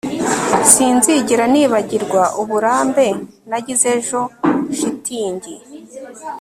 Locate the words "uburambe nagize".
2.41-3.87